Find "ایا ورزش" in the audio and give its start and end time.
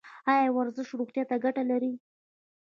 0.31-0.87